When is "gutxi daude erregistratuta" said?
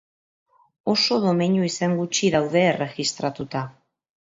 2.03-3.69